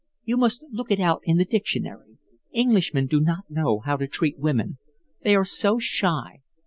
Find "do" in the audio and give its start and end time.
3.05-3.19